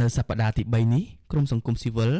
[0.00, 2.12] នៅសប្តាហ៍ទី3នេះក្រមសង្គមស៊ីវិល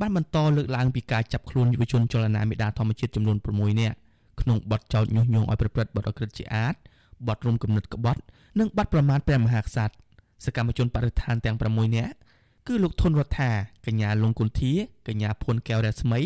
[0.00, 3.96] បានបន្តលើកឡើងពីការចាប់ខ្លួនយុវជនចលនាមេដាធម្មជាតិចំនួន6នាក់
[4.40, 6.74] ក្នុងបទចោទញុះញង់ឲ្យប្រព្រឹត្តបទអក្រិតជាអាត
[7.28, 8.20] បទរំគំនិតក្បត់
[8.58, 9.94] និងបទប្រមាថព្រះមហាក្សត្រ
[10.44, 12.12] សកម្មជនបរិស្ថានទាំង6នាក់
[12.66, 13.50] គឺលោកធុនរដ្ឋា
[13.86, 14.72] កញ្ញាលងគុន្ធា
[15.08, 16.20] កញ្ញាភួនកែវរស្មី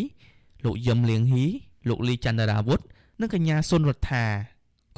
[0.65, 1.45] លោកយឹមលៀងហ៊ី
[1.89, 2.79] លោកលីចន្ទរាវុធ
[3.21, 4.25] និងកញ្ញាសុនរដ្ឋា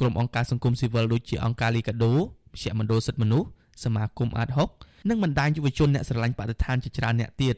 [0.00, 2.18] ក្រុមអង្គការសង្គមស៊ីវិលដូចជាអង្គការលីកាដូម
[2.60, 3.48] ជ្ឈមណ្ឌលសិទ្ធិមនុស្ស
[3.84, 4.48] សមាគមអាត
[4.78, 7.54] 6និងបណ្ដាញយុវជនអ្នកស្រឡាញ់បរិស្ថានជាច្រើនអ្នកទៀត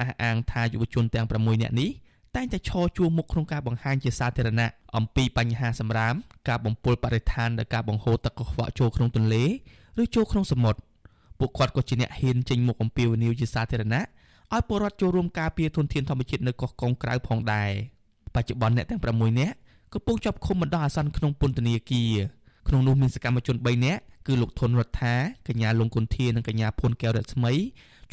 [0.00, 1.90] អះអាងថាយុវជនទាំង6នាក់នេះ
[2.36, 6.14] តែងតែឈរជួរមុខក្នុងការបង្ហាញជាសាធារណៈអំពីបញ្ហាសម្រាម
[6.48, 9.44] ការបំពុលបរិស្ថានដោយការបង្ហូរទឹកកខ្វក់ចូលក្នុងទន្លេ
[10.02, 10.80] ឬចូលក្នុងសមុទ្រ
[11.38, 14.02] ពួកគាត់ក៏ជាអ្នកហ៊ានចេញមុខអំពាវនាវជាសាធារណៈ
[14.54, 17.70] ឲ្យពលរដ្ឋចូលរួមការពារធនធានធម្មជាតិនៅកោះកុងក្រៅផងដែរ
[18.34, 19.54] បច្ចុប្បន្នអ្នកទាំង6នាក់
[19.92, 22.12] កំពុងជាប់ឃុំបណ្ដោះអាសន្នក្នុងពន្ធនាគារ
[22.68, 25.14] ក្នុងនោះមានសកម្មជន3នាក់គឺលោកធុនរដ្ឋា
[25.48, 27.52] កញ្ញាលងគុន្ធានិងកញ្ញាភួនកែវរស្មី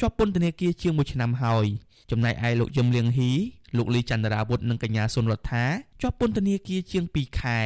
[0.00, 1.66] ជាប់ពន្ធនាគារជាង1ឆ្នាំហើយ
[2.10, 3.32] ចំណែកឯលោកយឹមលៀងហ៊ី
[3.76, 5.64] លោកលីចន្ទរាវុធនិងកញ្ញាសុនរដ្ឋា
[6.02, 7.60] ជាប់ពន្ធនាគារជាង2ខែ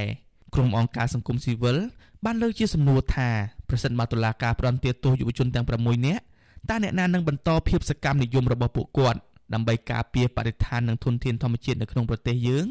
[0.54, 1.76] ក្រុមអង្គការសង្គមស៊ីវិល
[2.24, 3.28] បានលើកជាសំណួរថា
[3.68, 6.22] ប្រសិនបើតុលាការផ្តន្ទាទោសយុវជនទាំង6នាក់
[6.70, 9.18] តើអ្នកណានឹងបន្តភាពសកម្មនិយមរបស់ពួកគាត់
[9.54, 12.66] ដើម្បីការពារបរិស្ថាននិងធនធានធម្មជាតិនៅក្នុងប្រទេសយើង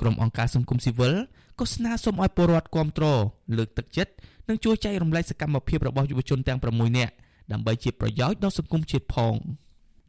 [0.00, 1.14] ក្រុមអង្គការសង្គមស៊ីវិល
[1.58, 3.20] ក៏ស្នើសុំឲ្យពលរដ្ឋគ្រប់គ្រង
[3.56, 4.12] លើកទឹកចិត្ត
[4.48, 7.12] និងជួយចែករំលែកសកម្មភាពរបស់យុវជនទាំង6នាក់
[7.52, 9.34] ដើម្បីជាប្រយោជន៍ដល់សង្គមជាតិផង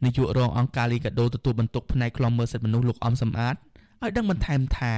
[0.04, 3.56] នាយករងអង្គការលីកាដូទទួលបន្ទុកផ្នែកខ្លំមើលសិទ្ធិមនុស្សលោកអំសំអាត
[4.02, 4.94] ឲ្យដឹងបន្ថែមថា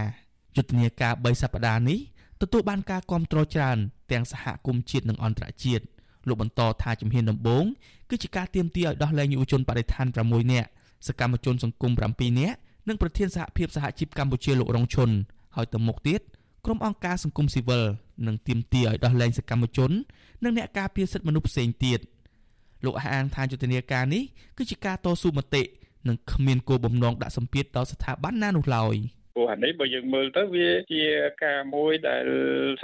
[0.55, 1.99] យុទ្ធនាការ3សប្តាហ៍នេះ
[2.41, 3.77] ទទួលបានការគ្រប់គ្រងច្រើន
[4.11, 5.83] ទាំងសហគមន៍ជាតិនិងអន្តរជាតិ
[6.27, 7.65] លោកបន្តថាជំហានដំបូង
[8.09, 10.69] គឺជាការទៀមទាឲ្យដោះលែងយុវជនបរិស្ថាន6នាក់
[11.07, 12.57] សកម្មជនសង្គម7នាក់
[12.87, 15.09] និងប្រធានសហភាពសហជីពកម្ពុជាលោករងឈុន
[15.55, 16.21] ហើយទៅមុខទៀត
[16.65, 17.83] ក្រុមអង្គការសង្គមស៊ីវិល
[18.27, 19.91] នឹងទៀមទាឲ្យដោះលែងសកម្មជន
[20.43, 21.99] និងអ្នកការពារសិទ្ធិមនុស្សផ្សេងទៀត
[22.85, 24.23] លោកអះអាងថាយុទ្ធនាការនេះ
[24.57, 25.63] គឺជាការតស៊ូមតិ
[26.07, 28.95] និងគ្មានគោលបំណងដាក់សម្ពាធដល់ស្ថាប័នណានោះឡើយ។
[29.35, 31.03] ព្រោះអានេះបើយើងមើលទៅវាជា
[31.45, 32.25] ការមួយដែល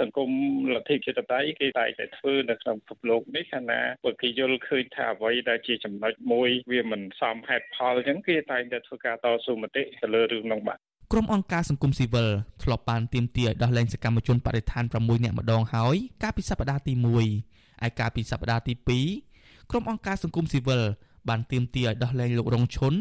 [0.00, 0.30] សង្គម
[0.74, 10.78] លទ្ធិជាតិតៃគេតែងតែធ្វើនៅក្នុងពិភពលោកនេះខណៈបើគេយល់ឃើញថាអ្វីដែលជាចំណុចមួយវាមិនសមហេតុផលអញ្ចឹងគេតែងតែធ្វើការតស៊ូមតិទៅលើរឿងនោះបាទ
[11.12, 12.28] ក្រុមអង្គការសង្គមស៊ីវិល
[12.62, 16.92] ធ្លាប់បានទាមទារឲ្យដោះលែងសកម្មជនបរិស្ថាន6នាក់ម្ដងហើយកាលពីសប្តាហ៍ទី
[17.38, 18.74] 1ឯកាលពីសប្តាហ៍ទី
[19.22, 20.82] 2ក្រុមអង្គការសង្គមស៊ីវិល
[21.28, 22.94] បានទាមទារឲ្យដោះលែងលោករងឈុន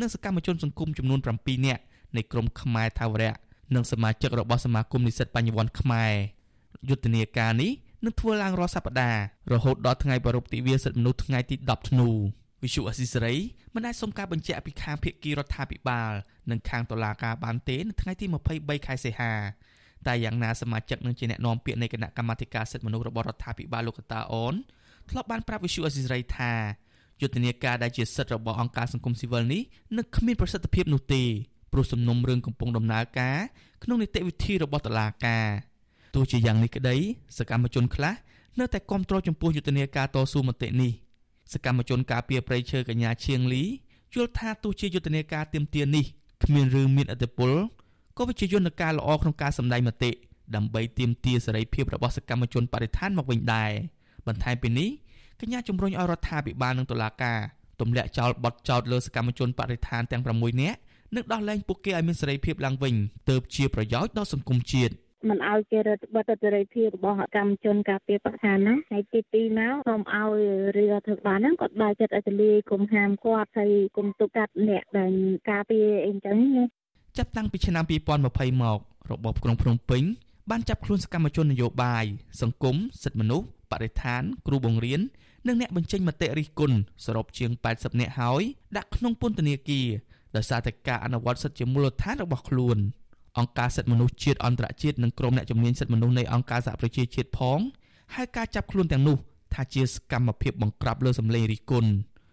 [0.00, 1.82] និងសកម្មជនសង្គមចំនួន7នាក់
[2.16, 3.34] នៃក្រមខ្មែរថាវរៈ
[3.74, 6.12] និងសមាជិករបស់សមាគមនិស្សិតបញ្ញវន្តខ្មែរ
[6.88, 7.72] យុទ្ធនាការនេះ
[8.04, 9.20] នឹងធ្វើឡើងរាល់សប្តាហ៍
[9.52, 12.08] រហូតដល់ថ្ងៃប្រពៃទិវាសិទ្ធិមនុស្សថ្ងៃទី10ធ្នូ
[12.62, 13.34] វិសុអសិសរី
[13.74, 16.12] មិនអាចសុំការបញ្ជាក់ពីខាងភាគីរដ្ឋាភិបាល
[16.50, 19.32] និងខាងតុលាការបានទេនៅថ្ងៃទី23ខែសីហា
[20.06, 24.54] តែយ៉ាងណាសមាជិកនឹងជាអ្នកនាំពាក្យនៃគណៈកម្មាធិការសិទ្ធិមនុស្សរបស់រដ្ឋាភិបាលលោកកតាអូន
[25.10, 26.52] ធ្លាប់បានប្រាប់វិសុអសិសរីថា
[27.20, 29.62] យុទ្ធនាការដែលជាសិទ្ធិរបស់អង្គការសង្គមស៊ីវិលនេះ
[29.96, 31.24] នឹងគ្មានប្រសិទ្ធភាពនោះទេ
[31.76, 33.38] ព្រោះសំណុំរឿងកំពុងដំណើរការ
[33.82, 35.46] ក្នុងនីតិវិធីរបស់តុលាការ
[36.14, 36.96] ទោះជាយ៉ាងនេះក្តី
[37.38, 38.14] សកម្មជនខ្លះ
[38.58, 40.92] នៅតែគាំទ្រចំពោះយុទ្ធនាការតស៊ូមតិនេះ
[41.52, 43.62] សកម្មជនការពារប្រៃឈើកញ្ញាឈៀងលី
[44.14, 46.04] យល់ថាទោះជាយុទ្ធនាការទៀមទានេះ
[46.44, 47.52] គ្មានរឿងមានអធិបុល
[48.16, 50.10] ក៏វាជាយន្តការល្អក្នុងការសម្ដែងមតិ
[50.56, 53.70] ដើម្បីទៀមទាសេរីភាពរបស់សកម្មជនបរិស្ថានមកវិញដែរ
[54.26, 54.88] បន្ថែមពីនេះ
[55.40, 57.38] កញ្ញាជំរុញឲ្យរដ្ឋាភិបាលនិងតុលាការ
[57.80, 60.78] ទម្លាក់ចោលបទចោទលើសកម្មជនបរិស្ថានទាំង6នាក់
[61.14, 62.94] និងដោះលែងពួកគេឲ្យមានសេរីភាពឡើងវិញ
[63.30, 64.94] ទើបជាប្រយោជន៍ដល់សង្គមជាតិ
[65.28, 70.40] មិនឲ្យគេរដ្ឋបတ်សេរីភាពរបស់កម្មជនការពារបរិស្ថានណាហើយទីទីមកសូមឲ្យ
[70.76, 75.12] រដ្ឋាភិបាលហ្នឹងគាត់បើកចិត្តឲ្យទលាយគុំហាមគាត់ហើយគុំទុកកាត់អ្នកដែល
[75.50, 76.64] ការពារអីចឹងណា
[77.18, 78.78] ចាប់តាំងពីឆ្នាំ2020មក
[79.10, 80.02] របបក្រុងភ្នំពេញ
[80.50, 82.04] បានចាប់ខ្លួនសកម្មជននយោបាយ
[82.40, 85.00] សង្គមសិទ្ធិមនុស្សបរិស្ថាន គ្រូបង្រៀន
[85.46, 88.42] និងអ្នកបញ្ចេញមតិរិះគន់សរុបជាង80នាក់ហើយ
[88.76, 89.86] ដាក់ក្នុងពន្ធនាគារ
[90.36, 92.78] ដោយសារតែការអនុវត្តសិទ្ធិជាមូលដ្ឋានរបស់ខ្លួន
[93.38, 97.58] អង្គការសិទ្ធិមនុស្សជាតិអន្តរជាតិនិងក្រុមអ្នកជំនាញសិទ្ធិមនុស្សនៃអង្គការសហប្រជាជាតិផង
[98.14, 99.16] ហៅការចាប់ខ្លួនទាំងនោះ
[99.54, 101.90] ថាជាសកម្មភាពបង្ក្រាបលើសម្លេងរិះគន់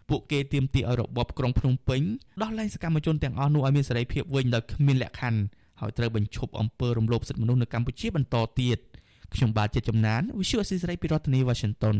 [0.10, 2.02] ពួកគេទាមទារឲ្យរបបក្រុងភ្នំពេញ
[2.42, 5.40] ដោះលែងសកម្មជនទាំងអស់នោះឲ្យមានសេរីភាពវិញដោយគ្មានលក្ខខណ្ឌ
[5.80, 8.78] ហើយត្រូវបញ្ឈប់អំពើរំលោភសិទ្ធិមនុស្សនៅកម្ពុជាបន្តទៀត
[9.34, 11.98] ខ្ញុំបាទជាចំណាន Visual Assisray ពីរដ្ឋធានី Washington